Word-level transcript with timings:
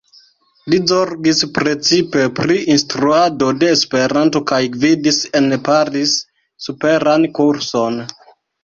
Li 0.73 0.77
zorgis 0.91 1.41
precipe 1.57 2.23
pri 2.39 2.57
instruado 2.77 3.51
de 3.65 3.71
Esperanto 3.77 4.43
kaj 4.53 4.63
gvidis 4.79 5.23
en 5.43 5.59
Paris 5.71 6.19
superan 6.69 7.33
kurson. 7.43 8.05